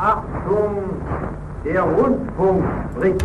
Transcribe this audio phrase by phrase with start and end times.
[0.00, 0.96] Achtung,
[1.62, 3.22] der Rundfunk spricht.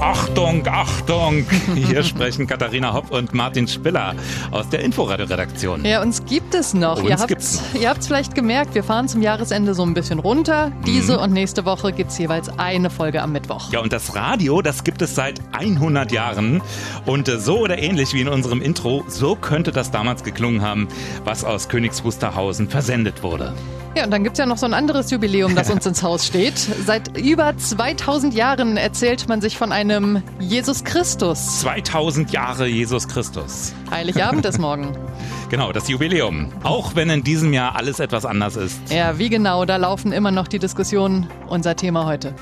[0.00, 1.44] Achtung, Achtung!
[1.74, 4.14] Hier sprechen Katharina Hopp und Martin Spiller
[4.50, 5.84] aus der Inforadio-Redaktion.
[5.84, 7.00] Ja, uns gibt es noch.
[7.00, 7.82] Uns ihr habt gibt's noch.
[7.82, 10.72] ihr habt's vielleicht gemerkt, wir fahren zum Jahresende so ein bisschen runter.
[10.86, 13.70] Diese und nächste Woche gibt's jeweils eine Folge am Mittwoch.
[13.72, 16.62] Ja, und das Radio, das gibt es seit 100 Jahren.
[17.04, 20.88] Und äh, so oder ähnlich wie in unserem Intro, so könnte das damals geklungen haben,
[21.24, 23.52] was aus Königs Wusterhausen versendet wurde.
[23.96, 26.58] Ja, und dann gibt's ja noch so ein anderes Jubiläum, das uns ins Haus steht.
[26.58, 31.60] Seit über 2000 Jahren erzählt man sich von einem Jesus Christus.
[31.60, 33.72] 2000 Jahre Jesus Christus.
[33.90, 34.92] Heiligabend ist morgen.
[35.50, 36.48] Genau, das Jubiläum.
[36.64, 38.80] Auch wenn in diesem Jahr alles etwas anders ist.
[38.90, 41.28] Ja, wie genau, da laufen immer noch die Diskussionen.
[41.46, 42.34] Unser Thema heute.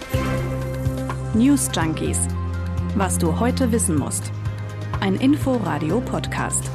[1.34, 2.21] News Junkies.
[2.95, 4.30] Was du heute wissen musst.
[5.01, 6.71] Ein Info-Radio-Podcast.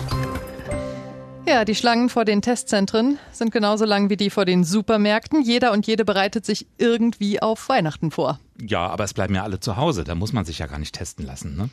[1.47, 5.41] Ja, die Schlangen vor den Testzentren sind genauso lang wie die vor den Supermärkten.
[5.41, 8.39] Jeder und jede bereitet sich irgendwie auf Weihnachten vor.
[8.61, 10.04] Ja, aber es bleiben ja alle zu Hause.
[10.04, 11.55] Da muss man sich ja gar nicht testen lassen.
[11.55, 11.70] Ne?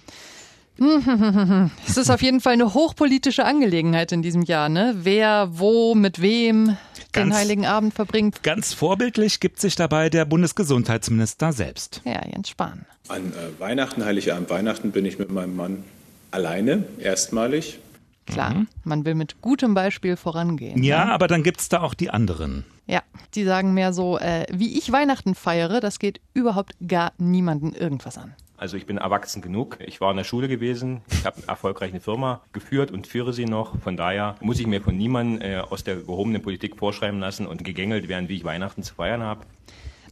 [1.88, 4.94] Es ist auf jeden Fall eine hochpolitische Angelegenheit in diesem Jahr, ne?
[4.98, 6.76] Wer, wo, mit wem den
[7.12, 8.42] Ganz- Heiligen Abend verbringt.
[8.42, 12.00] Ganz vorbildlich gibt sich dabei der Bundesgesundheitsminister selbst.
[12.04, 12.86] Ja, Jens Spahn.
[13.08, 15.84] An äh, Weihnachten, Heiligabend, Weihnachten bin ich mit meinem Mann
[16.32, 17.78] alleine, erstmalig.
[18.26, 20.82] Klar, man will mit gutem Beispiel vorangehen.
[20.82, 21.12] Ja, ne?
[21.12, 22.64] aber dann gibt's da auch die anderen.
[22.86, 23.02] Ja,
[23.34, 28.18] die sagen mehr so, äh, wie ich Weihnachten feiere, das geht überhaupt gar niemanden irgendwas
[28.18, 28.34] an.
[28.56, 29.78] Also ich bin erwachsen genug.
[29.84, 31.00] Ich war in der Schule gewesen.
[31.10, 33.78] Ich habe erfolgreich eine Firma geführt und führe sie noch.
[33.80, 37.64] Von daher muss ich mir von niemandem äh, aus der gehobenen Politik vorschreiben lassen und
[37.64, 39.44] gegängelt werden, wie ich Weihnachten zu feiern habe.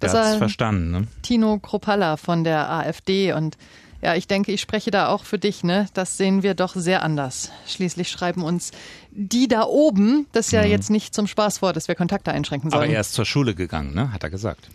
[0.00, 0.90] Das war- verstanden.
[0.90, 1.06] Ne?
[1.22, 3.56] Tino Kropalla von der AfD und
[4.02, 5.86] ja, ich denke, ich spreche da auch für dich, ne?
[5.94, 7.50] Das sehen wir doch sehr anders.
[7.66, 8.72] Schließlich schreiben uns
[9.10, 12.68] die da oben, das ist ja jetzt nicht zum Spaß vor, dass wir Kontakte einschränken
[12.68, 12.74] Mhm.
[12.74, 12.94] Aber sollen.
[12.94, 14.12] er ist zur Schule gegangen, ne?
[14.12, 14.68] hat er gesagt.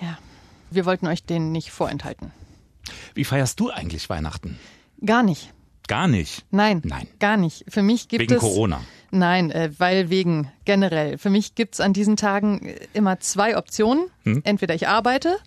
[0.00, 0.18] ja.
[0.70, 2.30] Wir wollten euch den nicht vorenthalten.
[3.14, 4.58] Wie feierst du eigentlich Weihnachten?
[5.04, 5.50] Gar nicht.
[5.86, 6.44] Gar nicht.
[6.50, 6.82] Nein.
[6.84, 7.06] Nein.
[7.20, 7.64] Gar nicht.
[7.68, 8.40] Für mich gibt Wegen es.
[8.40, 8.82] Corona.
[9.10, 11.16] Nein, äh, weil wegen generell.
[11.16, 14.08] Für mich gibt's an diesen Tagen äh, immer zwei Optionen.
[14.24, 14.42] Hm?
[14.44, 15.38] Entweder ich arbeite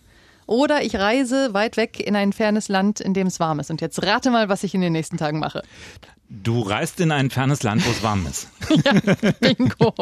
[0.51, 3.72] oder ich reise weit weg in ein fernes Land, in dem es warm ist.
[3.72, 5.63] Und jetzt rate mal, was ich in den nächsten Tagen mache.
[6.28, 8.50] Du reist in ein fernes Land, wo es warm ist.
[9.40, 9.94] Bingo.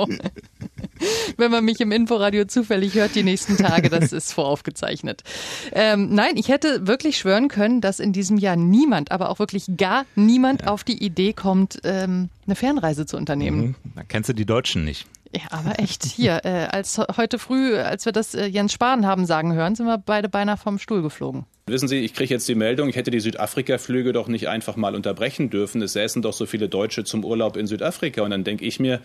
[1.38, 5.24] Wenn man mich im Inforadio zufällig hört die nächsten Tage, das ist voraufgezeichnet.
[5.72, 9.66] Ähm, nein, ich hätte wirklich schwören können, dass in diesem Jahr niemand, aber auch wirklich
[9.78, 13.76] gar niemand auf die Idee kommt, ähm, eine Fernreise zu unternehmen.
[13.96, 15.08] Da kennst du die Deutschen nicht.
[15.36, 19.06] Ja, aber echt hier, äh, als he- heute früh, als wir das äh, Jens Spahn
[19.06, 21.46] haben sagen hören, sind wir beide beinahe vom Stuhl geflogen.
[21.68, 24.96] Wissen Sie, ich kriege jetzt die Meldung, ich hätte die Südafrika-Flüge doch nicht einfach mal
[24.96, 25.84] unterbrechen dürfen.
[25.84, 28.24] Es säßen doch so viele Deutsche zum Urlaub in Südafrika.
[28.24, 29.02] Und dann denke ich mir,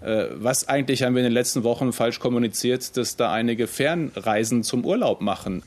[0.00, 4.62] äh, was eigentlich haben wir in den letzten Wochen falsch kommuniziert, dass da einige Fernreisen
[4.62, 5.62] zum Urlaub machen?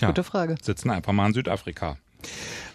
[0.00, 0.56] Ja, Gute Frage.
[0.60, 1.98] Sitzen einfach mal in Südafrika.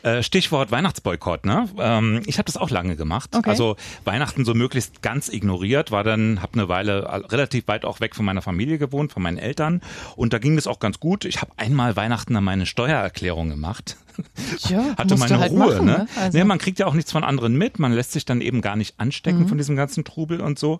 [0.04, 1.68] Äh, Stichwort Weihnachtsboykott, ne?
[1.80, 3.36] Ähm, ich habe das auch lange gemacht.
[3.36, 3.50] Okay.
[3.50, 3.76] Also
[4.06, 8.16] Weihnachten so möglichst ganz ignoriert, war dann, habe eine Weile all- relativ weit auch weg
[8.16, 9.82] von meiner Familie gewohnt, von meinen Eltern.
[10.16, 11.26] Und da ging das auch ganz gut.
[11.26, 13.98] Ich habe einmal Weihnachten dann meine Steuererklärung gemacht.
[14.68, 15.92] Ja, Hatte meine halt Ruhe, machen, ne?
[16.00, 16.08] ne?
[16.16, 18.62] Also- Nee, man kriegt ja auch nichts von anderen mit, man lässt sich dann eben
[18.62, 20.80] gar nicht anstecken von diesem ganzen Trubel und so.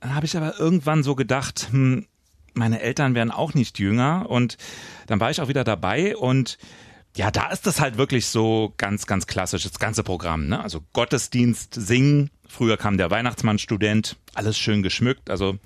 [0.00, 2.06] Dann habe ich aber irgendwann so gedacht, hm,
[2.52, 4.58] meine Eltern werden auch nicht jünger und
[5.06, 6.58] dann war ich auch wieder dabei und
[7.16, 10.62] ja, da ist das halt wirklich so ganz, ganz klassisch, das ganze Programm, ne?
[10.62, 15.58] Also Gottesdienst, Singen, früher kam der Weihnachtsmann-Student, alles schön geschmückt, also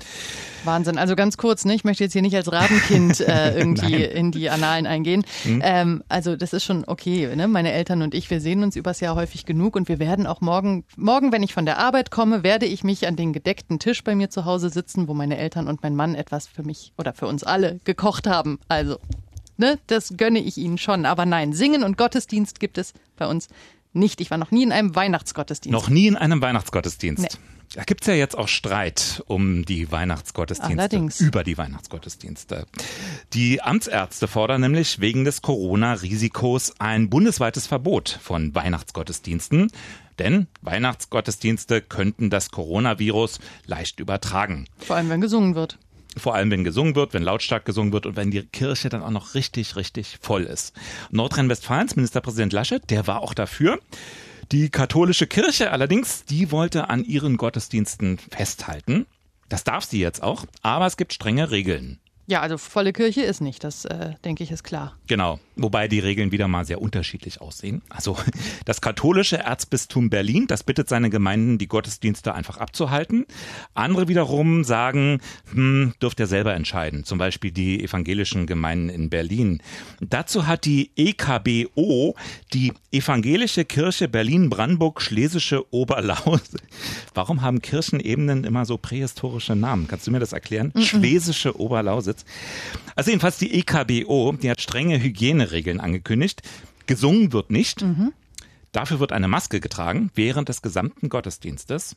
[0.65, 0.99] Wahnsinn.
[0.99, 1.75] Also ganz kurz, ne?
[1.75, 5.25] ich möchte jetzt hier nicht als Rabenkind äh, irgendwie in die Annalen eingehen.
[5.45, 7.35] Ähm, also das ist schon okay.
[7.35, 7.49] Ne?
[7.49, 10.41] Meine Eltern und ich, wir sehen uns übers Jahr häufig genug und wir werden auch
[10.41, 14.05] morgen, morgen, wenn ich von der Arbeit komme, werde ich mich an den gedeckten Tisch
[14.05, 17.15] bei mir zu Hause sitzen, wo meine Eltern und mein Mann etwas für mich oder
[17.15, 18.59] für uns alle gekocht haben.
[18.69, 18.99] Also,
[19.61, 21.07] ne, das gönne ich ihnen schon.
[21.07, 23.49] Aber nein, Singen und Gottesdienst gibt es bei uns
[23.93, 24.21] nicht.
[24.21, 25.73] Ich war noch nie in einem Weihnachtsgottesdienst.
[25.73, 27.23] noch nie in einem Weihnachtsgottesdienst.
[27.23, 27.39] Nee.
[27.75, 30.77] Da gibt's ja jetzt auch Streit um die Weihnachtsgottesdienste.
[30.77, 31.21] Allerdings.
[31.21, 32.67] Über die Weihnachtsgottesdienste.
[33.33, 39.71] Die Amtsärzte fordern nämlich wegen des Corona-Risikos ein bundesweites Verbot von Weihnachtsgottesdiensten.
[40.19, 44.67] Denn Weihnachtsgottesdienste könnten das Coronavirus leicht übertragen.
[44.79, 45.79] Vor allem, wenn gesungen wird.
[46.17, 49.11] Vor allem, wenn gesungen wird, wenn lautstark gesungen wird und wenn die Kirche dann auch
[49.11, 50.75] noch richtig, richtig voll ist.
[51.11, 53.79] Nordrhein-Westfalens Ministerpräsident Laschet, der war auch dafür.
[54.51, 59.07] Die katholische Kirche allerdings, die wollte an ihren Gottesdiensten festhalten.
[59.49, 62.01] Das darf sie jetzt auch, aber es gibt strenge Regeln.
[62.27, 64.97] Ja, also volle Kirche ist nicht, das äh, denke ich ist klar.
[65.09, 67.83] Genau, wobei die Regeln wieder mal sehr unterschiedlich aussehen.
[67.89, 68.17] Also
[68.65, 73.27] das katholische Erzbistum Berlin, das bittet seine Gemeinden, die Gottesdienste einfach abzuhalten.
[73.75, 75.21] Andere wiederum sagen,
[75.53, 77.05] hm, dürft ihr selber entscheiden.
[77.05, 79.61] Zum Beispiel die evangelischen Gemeinden in Berlin.
[80.01, 82.15] Dazu hat die EKBO,
[82.53, 86.57] die Evangelische Kirche Berlin-Brandenburg-Schlesische Oberlausitz.
[87.15, 89.87] Warum haben Kirchenebenen immer so prähistorische Namen?
[89.87, 90.73] Kannst du mir das erklären?
[90.75, 90.83] Mhm.
[90.83, 92.25] Schlesische Oberlausitz.
[92.97, 96.43] Also jedenfalls die EKBO, die hat strenge Hygieneregeln angekündigt.
[96.87, 97.83] Gesungen wird nicht.
[97.83, 98.13] Mhm.
[98.73, 101.97] Dafür wird eine Maske getragen während des gesamten Gottesdienstes.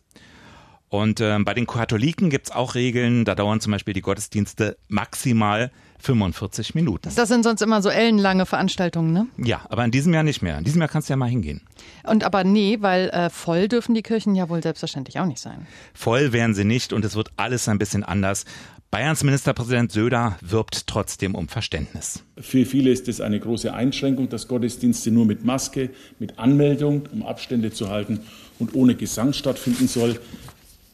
[0.93, 5.71] Und äh, bei den Katholiken gibt's auch Regeln, da dauern zum Beispiel die Gottesdienste maximal
[5.97, 7.09] 45 Minuten.
[7.15, 9.25] Das sind sonst immer so ellenlange Veranstaltungen, ne?
[9.43, 10.55] Ja, aber in diesem Jahr nicht mehr.
[10.59, 11.61] In diesem Jahr kannst du ja mal hingehen.
[12.03, 15.65] Und aber nee, weil äh, voll dürfen die Kirchen ja wohl selbstverständlich auch nicht sein.
[15.95, 18.45] Voll wären sie nicht und es wird alles ein bisschen anders.
[18.91, 22.23] Bayerns Ministerpräsident Söder wirbt trotzdem um Verständnis.
[22.37, 27.23] Für viele ist es eine große Einschränkung, dass Gottesdienste nur mit Maske, mit Anmeldung, um
[27.23, 28.19] Abstände zu halten
[28.59, 30.19] und ohne Gesang stattfinden soll.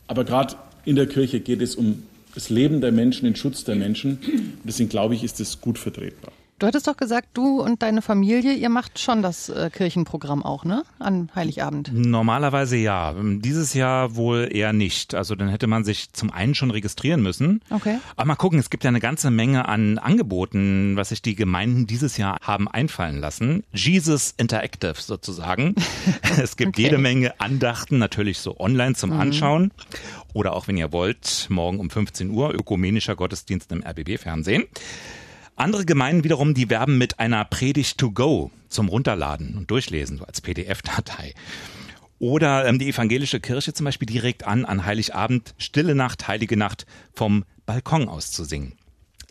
[0.09, 2.01] Aber gerade in der Kirche geht es um
[2.33, 4.17] das Leben der Menschen, den Schutz der Menschen.
[4.63, 6.33] Deswegen glaube ich, ist es gut vertretbar.
[6.59, 10.65] Du hattest doch gesagt, du und deine Familie, ihr macht schon das äh, Kirchenprogramm auch,
[10.65, 10.83] ne?
[11.00, 11.89] An Heiligabend.
[11.94, 13.15] Normalerweise ja.
[13.17, 15.15] Dieses Jahr wohl eher nicht.
[15.15, 17.61] Also dann hätte man sich zum einen schon registrieren müssen.
[17.69, 18.00] Okay.
[18.17, 21.88] Aber mal gucken, es gibt ja eine ganze Menge an Angeboten, was sich die Gemeinden
[21.88, 23.63] dieses Jahr haben einfallen lassen.
[23.71, 25.75] Jesus Interactive sozusagen.
[26.44, 26.81] es gibt okay.
[26.81, 29.19] jede Menge Andachten, natürlich so online zum mhm.
[29.21, 29.71] Anschauen.
[30.33, 34.65] Oder auch, wenn ihr wollt, morgen um 15 Uhr ökumenischer Gottesdienst im RBB-Fernsehen.
[35.59, 40.23] Andere Gemeinden wiederum, die werben mit einer Predigt to go zum Runterladen und Durchlesen, so
[40.23, 41.33] als PDF-Datei.
[42.17, 46.56] Oder ähm, die evangelische Kirche zum Beispiel, die regt an, an Heiligabend Stille Nacht, Heilige
[46.56, 48.77] Nacht vom Balkon aus zu singen.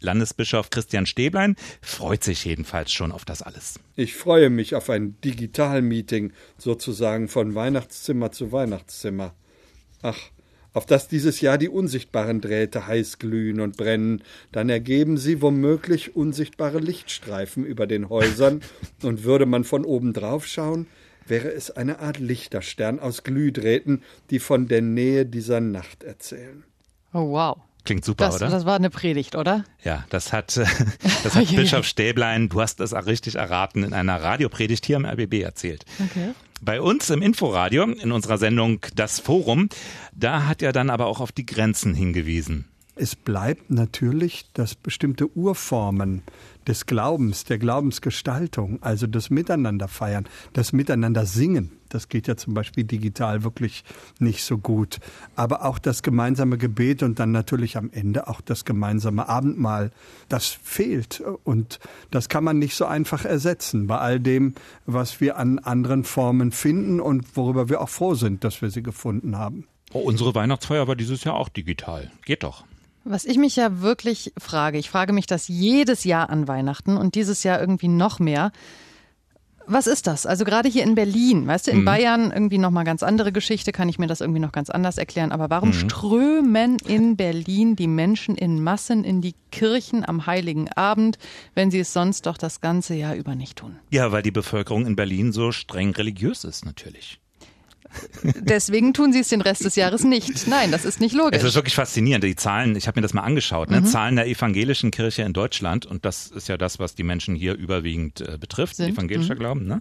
[0.00, 3.80] Landesbischof Christian Stäblein freut sich jedenfalls schon auf das alles.
[3.96, 9.34] Ich freue mich auf ein Digital-Meeting, sozusagen von Weihnachtszimmer zu Weihnachtszimmer.
[10.02, 10.18] Ach,
[10.72, 14.22] auf dass dieses Jahr die unsichtbaren Drähte heiß glühen und brennen,
[14.52, 18.60] dann ergeben sie womöglich unsichtbare Lichtstreifen über den Häusern,
[19.02, 20.86] und würde man von oben drauf schauen,
[21.26, 26.64] wäre es eine Art Lichterstern aus Glühdrähten, die von der Nähe dieser Nacht erzählen.
[27.12, 27.58] Oh wow.
[27.84, 28.50] Klingt super, das, oder?
[28.50, 29.64] Das war eine Predigt, oder?
[29.82, 30.56] Ja, das hat,
[31.24, 35.06] das hat Bischof Stäblein, du hast es auch richtig erraten, in einer Radiopredigt hier im
[35.06, 35.86] RBB erzählt.
[35.98, 36.34] Okay.
[36.60, 39.68] Bei uns im Inforadio, in unserer Sendung Das Forum,
[40.12, 42.64] da hat er dann aber auch auf die Grenzen hingewiesen.
[43.00, 46.22] Es bleibt natürlich, dass bestimmte Urformen
[46.66, 51.78] des Glaubens, der Glaubensgestaltung, also das Miteinander feiern, das Miteinander singen.
[51.90, 53.84] Das geht ja zum Beispiel digital wirklich
[54.18, 54.98] nicht so gut.
[55.36, 59.92] Aber auch das gemeinsame Gebet und dann natürlich am Ende auch das gemeinsame Abendmahl,
[60.28, 61.22] das fehlt.
[61.44, 61.78] Und
[62.10, 64.54] das kann man nicht so einfach ersetzen bei all dem,
[64.86, 68.82] was wir an anderen Formen finden und worüber wir auch froh sind, dass wir sie
[68.82, 69.68] gefunden haben.
[69.92, 72.10] Oh, unsere Weihnachtsfeier war dieses Jahr auch digital.
[72.26, 72.64] Geht doch.
[73.10, 77.14] Was ich mich ja wirklich frage, ich frage mich das jedes Jahr an Weihnachten und
[77.14, 78.52] dieses Jahr irgendwie noch mehr.
[79.66, 80.26] Was ist das?
[80.26, 81.84] Also gerade hier in Berlin, weißt du, in mhm.
[81.86, 84.98] Bayern irgendwie noch mal ganz andere Geschichte, kann ich mir das irgendwie noch ganz anders
[84.98, 85.32] erklären.
[85.32, 85.74] Aber warum mhm.
[85.74, 91.18] strömen in Berlin die Menschen in Massen in die Kirchen am Heiligen Abend,
[91.54, 93.76] wenn sie es sonst doch das ganze Jahr über nicht tun?
[93.90, 97.20] Ja, weil die Bevölkerung in Berlin so streng religiös ist, natürlich.
[98.22, 100.46] Deswegen tun sie es den Rest des Jahres nicht.
[100.46, 101.38] Nein, das ist nicht logisch.
[101.38, 102.24] Es ist wirklich faszinierend.
[102.24, 103.80] Die Zahlen, ich habe mir das mal angeschaut, ne?
[103.80, 103.86] Mhm.
[103.86, 107.54] Zahlen der evangelischen Kirche in Deutschland und das ist ja das, was die Menschen hier
[107.54, 108.94] überwiegend äh, betrifft, Sind.
[108.94, 109.38] evangelischer mhm.
[109.38, 109.66] Glauben.
[109.66, 109.80] Ne?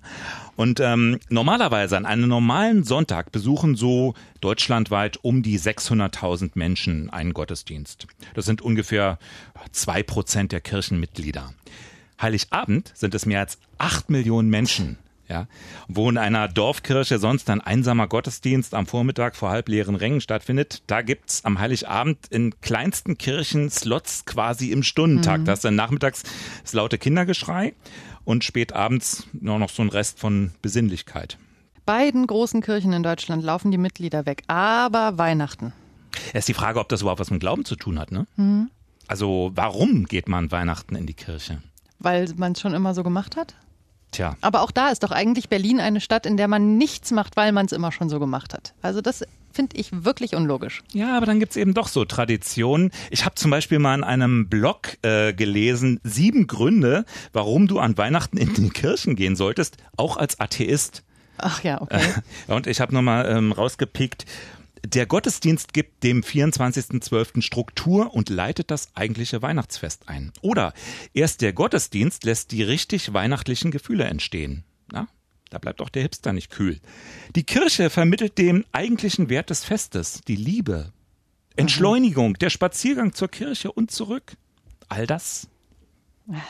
[0.55, 7.33] Und ähm, normalerweise an einem normalen Sonntag besuchen so deutschlandweit um die 600.000 Menschen einen
[7.33, 8.07] Gottesdienst.
[8.33, 9.19] Das sind ungefähr
[9.71, 11.53] zwei Prozent der Kirchenmitglieder.
[12.21, 14.97] Heiligabend sind es mehr als acht Millionen Menschen
[15.29, 15.47] ja,
[15.87, 21.01] wo in einer Dorfkirche sonst ein einsamer Gottesdienst am Vormittag vor halbleeren Rängen stattfindet, da
[21.01, 25.41] gibt's am Heiligabend in kleinsten Kirchen Slots quasi im Stundentakt.
[25.41, 25.45] Mhm.
[25.45, 26.23] Das ist dann nachmittags
[26.63, 27.73] das laute Kindergeschrei
[28.23, 31.37] und spät abends nur noch so ein Rest von Besinnlichkeit.
[31.85, 35.73] Beiden großen Kirchen in Deutschland laufen die Mitglieder weg, aber Weihnachten.
[36.33, 38.27] Es ist die Frage, ob das überhaupt was mit Glauben zu tun hat, ne?
[38.35, 38.69] Mhm.
[39.07, 41.61] Also, warum geht man Weihnachten in die Kirche?
[41.99, 43.55] Weil man es schon immer so gemacht hat?
[44.11, 44.35] Tja.
[44.41, 47.51] Aber auch da ist doch eigentlich Berlin eine Stadt, in der man nichts macht, weil
[47.51, 48.73] man es immer schon so gemacht hat.
[48.81, 50.83] Also das finde ich wirklich unlogisch.
[50.93, 52.91] Ja, aber dann gibt es eben doch so Traditionen.
[53.09, 57.97] Ich habe zum Beispiel mal in einem Blog äh, gelesen, sieben Gründe, warum du an
[57.97, 61.03] Weihnachten in die Kirchen gehen solltest, auch als Atheist.
[61.39, 62.13] Ach ja, okay.
[62.47, 64.25] Und ich habe nochmal ähm, rausgepickt,
[64.85, 67.41] Der Gottesdienst gibt dem 24.12.
[67.41, 70.31] Struktur und leitet das eigentliche Weihnachtsfest ein.
[70.41, 70.73] Oder
[71.13, 74.63] erst der Gottesdienst lässt die richtig weihnachtlichen Gefühle entstehen.
[74.91, 75.07] Na,
[75.49, 76.79] da bleibt auch der Hipster nicht kühl.
[77.35, 80.93] Die Kirche vermittelt den eigentlichen Wert des Festes, die Liebe,
[81.55, 84.37] Entschleunigung, der Spaziergang zur Kirche und zurück.
[84.89, 85.49] All das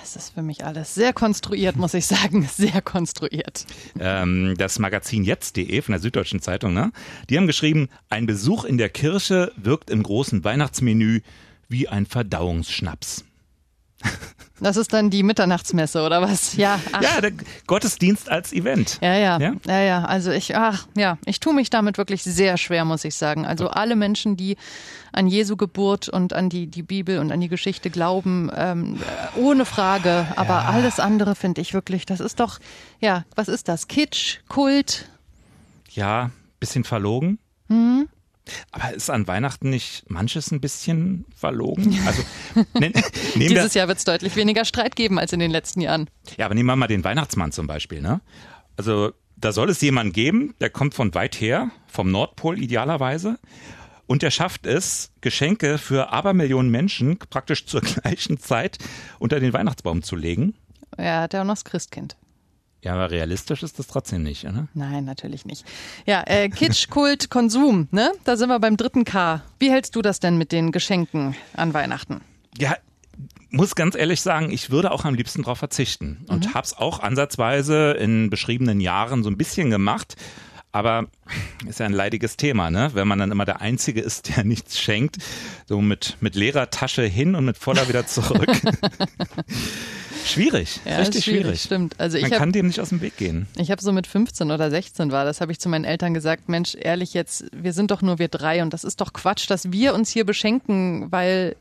[0.03, 2.47] es ist für mich alles sehr konstruiert, muss ich sagen.
[2.57, 3.65] Sehr konstruiert.
[3.99, 6.91] Ähm, das Magazin jetzt.de von der Süddeutschen Zeitung, ne?
[7.29, 11.21] Die haben geschrieben, ein Besuch in der Kirche wirkt im großen Weihnachtsmenü
[11.69, 13.26] wie ein Verdauungsschnaps.
[14.59, 16.55] Das ist dann die Mitternachtsmesse oder was?
[16.55, 17.01] Ja, ach.
[17.01, 17.31] ja, der
[17.67, 18.97] Gottesdienst als Event.
[19.01, 20.03] Ja, ja, ja, ja, ja.
[20.05, 23.45] Also ich, ach, ja, ich tue mich damit wirklich sehr schwer, muss ich sagen.
[23.45, 24.57] Also alle Menschen, die
[25.11, 28.99] an Jesu Geburt und an die die Bibel und an die Geschichte glauben, ähm,
[29.35, 30.27] ohne Frage.
[30.35, 30.65] Aber ja.
[30.69, 32.59] alles andere finde ich wirklich, das ist doch,
[32.99, 33.87] ja, was ist das?
[33.87, 35.07] Kitsch, Kult?
[35.91, 37.37] Ja, bisschen verlogen.
[37.67, 38.09] Mhm.
[38.71, 41.97] Aber ist an Weihnachten nicht manches ein bisschen verlogen?
[42.05, 42.23] Also,
[42.79, 42.91] ne,
[43.35, 46.09] Dieses Jahr wird es deutlich weniger Streit geben als in den letzten Jahren.
[46.37, 48.01] Ja, aber nehmen wir mal den Weihnachtsmann zum Beispiel.
[48.01, 48.21] Ne?
[48.75, 53.37] Also da soll es jemanden geben, der kommt von weit her, vom Nordpol idealerweise.
[54.07, 58.77] Und der schafft es, Geschenke für Abermillionen Menschen praktisch zur gleichen Zeit
[59.19, 60.55] unter den Weihnachtsbaum zu legen.
[60.95, 62.15] Er hat ja auch noch das Christkind.
[62.87, 64.69] Ja, aber realistisch ist das trotzdem nicht, oder?
[64.73, 65.65] Nein, natürlich nicht.
[66.05, 68.13] Ja, äh, Kitsch, Kult, Konsum, ne?
[68.23, 69.43] Da sind wir beim dritten K.
[69.59, 72.21] Wie hältst du das denn mit den Geschenken an Weihnachten?
[72.57, 72.77] Ja,
[73.49, 76.53] muss ganz ehrlich sagen, ich würde auch am liebsten darauf verzichten und mhm.
[76.53, 80.15] hab's auch ansatzweise in beschriebenen Jahren so ein bisschen gemacht.
[80.71, 81.07] Aber
[81.67, 82.91] ist ja ein leidiges Thema, ne?
[82.93, 85.17] Wenn man dann immer der Einzige ist, der nichts schenkt,
[85.65, 88.47] so mit, mit leerer Tasche hin und mit voller wieder zurück.
[90.27, 91.61] Schwierig, ja, richtig schwierig, schwierig.
[91.61, 91.99] Stimmt.
[91.99, 93.47] Also Man hab, kann dem nicht aus dem Weg gehen.
[93.57, 96.49] Ich habe so mit 15 oder 16 war, das habe ich zu meinen Eltern gesagt,
[96.49, 99.71] Mensch, ehrlich jetzt, wir sind doch nur wir drei und das ist doch Quatsch, dass
[99.71, 101.55] wir uns hier beschenken, weil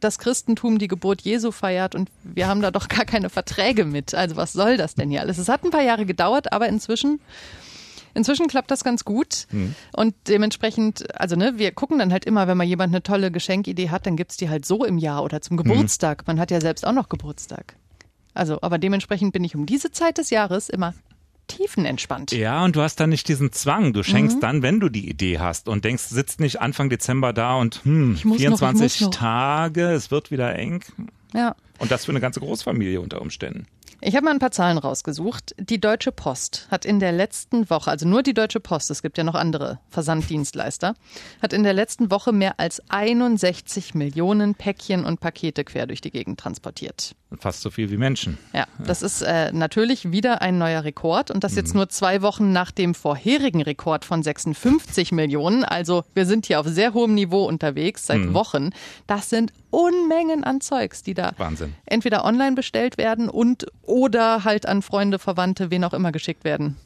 [0.00, 4.14] das Christentum die Geburt Jesu feiert und wir haben da doch gar keine Verträge mit.
[4.14, 5.38] Also was soll das denn hier alles?
[5.38, 7.20] Es hat ein paar Jahre gedauert, aber inzwischen
[8.14, 9.74] Inzwischen klappt das ganz gut mhm.
[9.94, 13.88] und dementsprechend, also ne, wir gucken dann halt immer, wenn mal jemand eine tolle Geschenkidee
[13.88, 16.22] hat, dann gibt's die halt so im Jahr oder zum Geburtstag.
[16.22, 16.24] Mhm.
[16.26, 17.74] Man hat ja selbst auch noch Geburtstag.
[18.34, 20.94] Also, aber dementsprechend bin ich um diese Zeit des Jahres immer
[21.48, 22.32] tiefenentspannt.
[22.32, 23.92] Ja, und du hast dann nicht diesen Zwang.
[23.92, 24.40] Du schenkst mhm.
[24.40, 28.16] dann, wenn du die Idee hast und denkst, sitzt nicht Anfang Dezember da und hm,
[28.16, 30.82] 24 noch, Tage, es wird wieder eng.
[31.34, 31.54] Ja.
[31.78, 33.66] Und das für eine ganze Großfamilie unter Umständen.
[34.00, 35.54] Ich habe mal ein paar Zahlen rausgesucht.
[35.58, 39.18] Die Deutsche Post hat in der letzten Woche, also nur die Deutsche Post, es gibt
[39.18, 40.94] ja noch andere Versanddienstleister,
[41.40, 46.10] hat in der letzten Woche mehr als 61 Millionen Päckchen und Pakete quer durch die
[46.10, 47.14] Gegend transportiert.
[47.38, 48.38] Fast so viel wie Menschen.
[48.52, 51.78] Ja, das ist äh, natürlich wieder ein neuer Rekord und das jetzt mhm.
[51.78, 55.64] nur zwei Wochen nach dem vorherigen Rekord von 56 Millionen.
[55.64, 58.34] Also wir sind hier auf sehr hohem Niveau unterwegs seit mhm.
[58.34, 58.70] Wochen.
[59.06, 61.72] Das sind Unmengen an Zeugs, die da Wahnsinn.
[61.86, 66.76] entweder online bestellt werden und oder halt an Freunde, Verwandte, wen auch immer geschickt werden.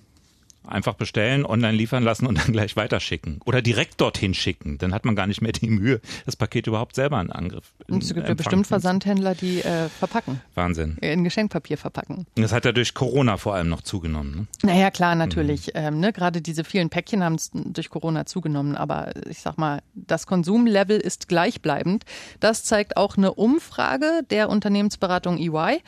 [0.66, 3.40] Einfach bestellen, online liefern lassen und dann gleich weiterschicken.
[3.44, 4.78] Oder direkt dorthin schicken.
[4.78, 7.72] Dann hat man gar nicht mehr die Mühe, das Paket überhaupt selber in Angriff.
[7.88, 10.40] Und es gibt ja bestimmt Versandhändler, die äh, verpacken.
[10.54, 10.96] Wahnsinn.
[11.00, 12.26] In Geschenkpapier verpacken.
[12.34, 14.48] Das hat ja durch Corona vor allem noch zugenommen.
[14.62, 14.72] Ne?
[14.72, 15.68] Naja, klar, natürlich.
[15.68, 15.72] Mhm.
[15.74, 16.12] Ähm, ne?
[16.12, 18.74] Gerade diese vielen Päckchen haben es durch Corona zugenommen.
[18.74, 22.04] Aber ich sag mal, das Konsumlevel ist gleichbleibend.
[22.40, 25.80] Das zeigt auch eine Umfrage der Unternehmensberatung EY.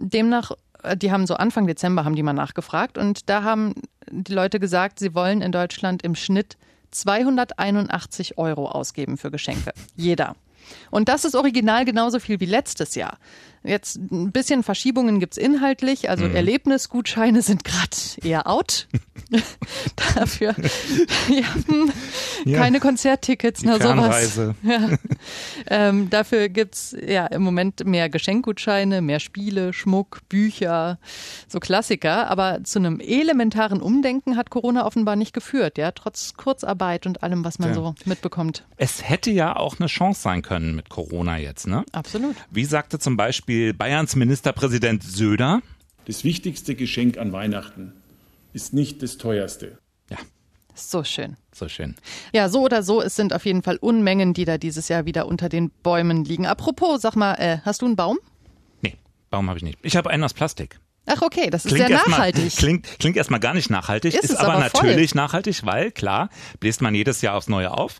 [0.00, 0.52] Demnach
[0.82, 3.74] äh, die haben so Anfang Dezember haben die mal nachgefragt und da haben
[4.10, 6.56] die Leute gesagt, sie wollen in Deutschland im Schnitt
[6.90, 9.72] 281 Euro ausgeben für Geschenke.
[9.94, 10.34] Jeder.
[10.90, 13.18] Und das ist original genauso viel wie letztes Jahr.
[13.62, 16.08] Jetzt ein bisschen Verschiebungen gibt's inhaltlich.
[16.08, 16.34] Also mhm.
[16.34, 18.88] Erlebnisgutscheine sind gerade eher out.
[20.14, 20.54] Dafür
[21.28, 21.44] ja,
[22.44, 24.40] ja, keine Konzerttickets, na sowas.
[24.62, 24.90] Ja.
[25.68, 30.98] Ähm, dafür gibt's ja im Moment mehr Geschenkgutscheine, mehr Spiele, Schmuck, Bücher,
[31.48, 32.28] so Klassiker.
[32.30, 37.44] Aber zu einem elementaren Umdenken hat Corona offenbar nicht geführt, ja, trotz Kurzarbeit und allem,
[37.44, 37.74] was man ja.
[37.74, 38.64] so mitbekommt.
[38.76, 41.84] Es hätte ja auch eine Chance sein können mit Corona jetzt, ne?
[41.92, 42.36] Absolut.
[42.50, 45.60] Wie sagte zum Beispiel Beispiel Bayerns Ministerpräsident Söder.
[46.06, 47.94] Das wichtigste Geschenk an Weihnachten
[48.52, 49.76] ist nicht das teuerste.
[50.08, 50.18] Ja.
[50.76, 51.36] So schön.
[51.52, 51.96] So schön.
[52.32, 55.26] Ja, so oder so, es sind auf jeden Fall Unmengen, die da dieses Jahr wieder
[55.26, 56.46] unter den Bäumen liegen.
[56.46, 58.20] Apropos, sag mal, äh, hast du einen Baum?
[58.82, 58.94] Nee,
[59.30, 59.80] Baum habe ich nicht.
[59.82, 60.78] Ich habe einen aus Plastik.
[61.06, 62.44] Ach, okay, das ist klingt sehr nachhaltig.
[62.44, 66.30] Mal, klingt, klingt erstmal gar nicht nachhaltig, ist, ist aber, aber natürlich nachhaltig, weil klar,
[66.60, 67.98] bläst man jedes Jahr aufs Neue auf,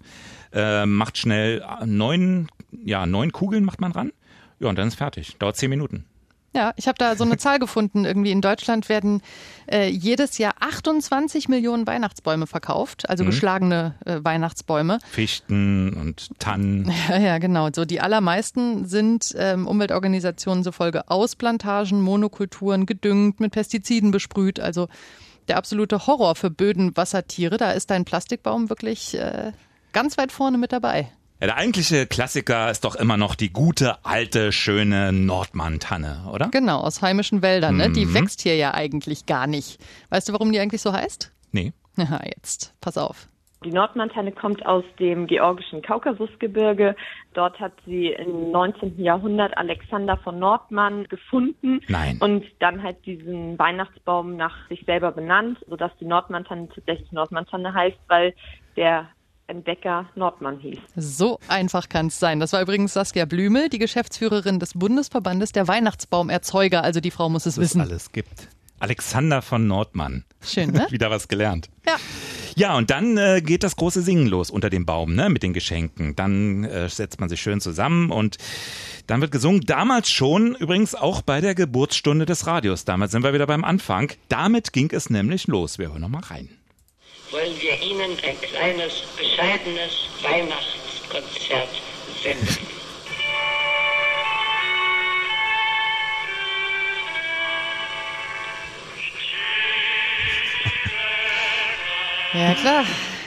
[0.52, 2.48] äh, macht schnell neun,
[2.84, 4.12] ja, neun Kugeln macht man ran
[4.60, 5.36] ja, und dann ist fertig.
[5.38, 6.04] Dauert zehn Minuten.
[6.52, 8.04] Ja, ich habe da so eine Zahl gefunden.
[8.04, 9.22] Irgendwie in Deutschland werden
[9.70, 13.28] äh, jedes Jahr 28 Millionen Weihnachtsbäume verkauft, also mhm.
[13.28, 14.98] geschlagene äh, Weihnachtsbäume.
[15.10, 16.92] Fichten und Tannen.
[17.08, 17.68] Ja, ja, genau.
[17.74, 24.60] So die allermeisten sind ähm, Umweltorganisationen zufolge aus Plantagen, Monokulturen gedüngt, mit Pestiziden besprüht.
[24.60, 24.88] Also
[25.48, 27.56] der absolute Horror für Böden, Wassertiere.
[27.56, 29.52] Da ist dein Plastikbaum wirklich äh,
[29.92, 31.10] ganz weit vorne mit dabei.
[31.40, 36.48] Ja, der eigentliche Klassiker ist doch immer noch die gute, alte, schöne Nordmann-Tanne, oder?
[36.50, 37.78] Genau, aus heimischen Wäldern.
[37.78, 37.90] Ne?
[37.90, 38.12] Die mhm.
[38.12, 39.80] wächst hier ja eigentlich gar nicht.
[40.10, 41.32] Weißt du, warum die eigentlich so heißt?
[41.52, 41.72] Nee.
[41.96, 43.28] Ja, jetzt, pass auf.
[43.62, 46.96] Die Nordmantanne kommt aus dem georgischen Kaukasusgebirge.
[47.34, 48.98] Dort hat sie im 19.
[49.02, 52.16] Jahrhundert Alexander von Nordmann gefunden Nein.
[52.20, 57.98] und dann halt diesen Weihnachtsbaum nach sich selber benannt, sodass die Nordmantanne tatsächlich Nordmantanne heißt,
[58.08, 58.34] weil
[58.76, 59.10] der
[59.50, 60.78] Entdecker Nordmann hieß.
[60.96, 62.40] So einfach kann es sein.
[62.40, 66.82] Das war übrigens Saskia Blümel, die Geschäftsführerin des Bundesverbandes der Weihnachtsbaumerzeuger.
[66.82, 67.80] Also die Frau muss es Was wissen.
[67.80, 68.48] es alles gibt.
[68.78, 70.24] Alexander von Nordmann.
[70.40, 70.86] Schön, ne?
[70.90, 71.68] Wieder was gelernt.
[71.86, 71.96] Ja.
[72.56, 75.52] Ja, und dann äh, geht das große Singen los unter dem Baum, ne, mit den
[75.52, 76.16] Geschenken.
[76.16, 78.38] Dann äh, setzt man sich schön zusammen und
[79.06, 79.62] dann wird gesungen.
[79.62, 82.84] Damals schon, übrigens auch bei der Geburtsstunde des Radios.
[82.84, 84.12] Damals sind wir wieder beim Anfang.
[84.28, 85.78] Damit ging es nämlich los.
[85.78, 86.48] Wir hören nochmal rein
[87.30, 91.68] wollen wir Ihnen ein kleines, bescheidenes Weihnachtskonzert
[92.22, 92.66] senden.
[102.32, 102.84] Ja klar,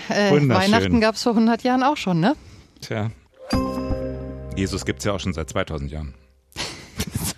[0.10, 2.36] äh, Weihnachten gab es vor 100 Jahren auch schon, ne?
[2.82, 3.12] Tja,
[4.56, 6.14] Jesus gibt es ja auch schon seit 2000 Jahren.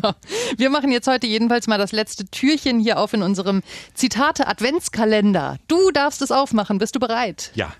[0.01, 0.13] So,
[0.57, 3.61] wir machen jetzt heute jedenfalls mal das letzte Türchen hier auf in unserem
[3.93, 5.57] Zitate-Adventskalender.
[5.67, 6.77] Du darfst es aufmachen.
[6.77, 7.51] Bist du bereit?
[7.55, 7.73] Ja.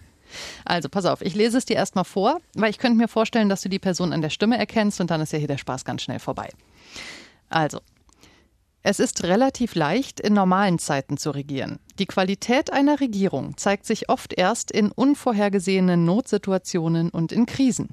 [0.66, 3.62] Also, pass auf, ich lese es dir erstmal vor, weil ich könnte mir vorstellen, dass
[3.62, 6.02] du die Person an der Stimme erkennst und dann ist ja hier der Spaß ganz
[6.02, 6.50] schnell vorbei.
[7.50, 7.80] Also,
[8.84, 11.80] es ist relativ leicht, in normalen Zeiten zu regieren.
[11.98, 17.90] Die Qualität einer Regierung zeigt sich oft erst in unvorhergesehenen Notsituationen und in Krisen.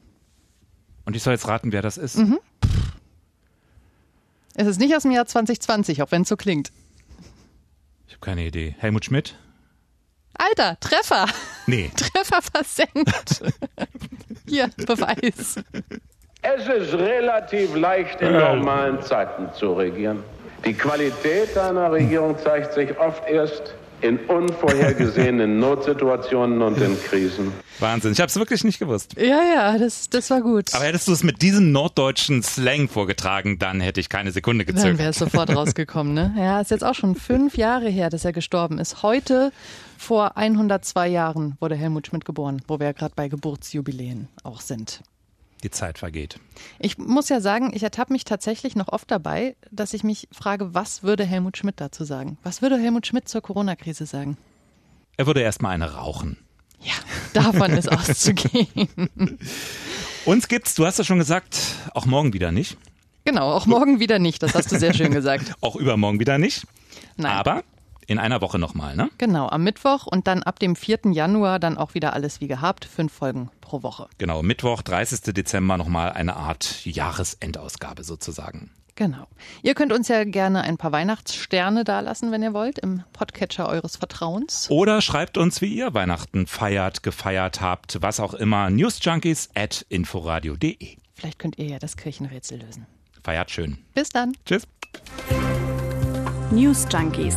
[1.05, 2.19] Und ich soll jetzt raten, wer das ist?
[2.19, 2.39] Mhm.
[4.63, 6.71] Es ist nicht aus dem Jahr 2020, auch wenn es so klingt.
[8.07, 8.77] Ich habe keine Idee.
[8.79, 9.35] Helmut Schmidt?
[10.35, 11.27] Alter, Treffer.
[11.67, 11.91] Nee.
[11.97, 13.43] Treffer versenkt.
[14.47, 15.57] Hier, Beweis.
[16.43, 20.23] Es ist relativ leicht, in normalen Zeiten zu regieren.
[20.65, 27.53] Die Qualität einer Regierung zeigt sich oft erst in unvorhergesehenen Notsituationen und in Krisen.
[27.79, 29.15] Wahnsinn, ich habe es wirklich nicht gewusst.
[29.17, 30.75] Ja, ja, das, das war gut.
[30.75, 34.93] Aber hättest du es mit diesem norddeutschen Slang vorgetragen, dann hätte ich keine Sekunde gezögert.
[34.93, 36.35] Dann wäre es sofort rausgekommen, ne?
[36.37, 39.03] Ja, ist jetzt auch schon fünf Jahre her, dass er gestorben ist.
[39.03, 39.53] Heute,
[39.97, 45.03] vor 102 Jahren, wurde Helmut Schmidt geboren, wo wir ja gerade bei Geburtsjubiläen auch sind
[45.63, 46.39] die Zeit vergeht.
[46.79, 50.75] Ich muss ja sagen, ich ertappe mich tatsächlich noch oft dabei, dass ich mich frage,
[50.75, 52.39] was würde Helmut Schmidt dazu sagen?
[52.43, 54.37] Was würde Helmut Schmidt zur Corona-Krise sagen?
[55.17, 56.39] Er würde erstmal eine rauchen.
[56.81, 56.95] Ja,
[57.33, 58.89] davon ist auszugehen.
[60.25, 61.59] Uns gibt's, du hast ja schon gesagt,
[61.95, 62.77] auch morgen wieder nicht.
[63.25, 64.43] Genau, auch morgen wieder nicht.
[64.43, 65.53] Das hast du sehr schön gesagt.
[65.61, 66.67] auch übermorgen wieder nicht.
[67.17, 67.33] Nein.
[67.33, 67.63] Aber
[68.07, 69.11] in einer Woche nochmal, ne?
[69.19, 71.01] Genau, am Mittwoch und dann ab dem 4.
[71.13, 72.85] Januar dann auch wieder alles wie gehabt.
[72.85, 74.09] Fünf Folgen pro Woche.
[74.19, 75.35] Genau, Mittwoch, 30.
[75.35, 78.71] Dezember nochmal eine Art Jahresendausgabe sozusagen.
[78.95, 79.27] Genau.
[79.63, 83.97] Ihr könnt uns ja gerne ein paar Weihnachtssterne dalassen, wenn ihr wollt, im Podcatcher eures
[83.97, 84.71] Vertrauens.
[84.71, 88.69] Oder schreibt uns, wie ihr Weihnachten feiert, gefeiert habt, was auch immer.
[88.69, 90.97] Newsjunkies at inforadio.de.
[91.15, 92.87] Vielleicht könnt ihr ja das Kirchenrätsel lösen.
[93.25, 93.79] Feiert schön.
[93.95, 94.37] Bis dann.
[94.45, 94.67] Tschüss.
[96.51, 97.37] News Junkies.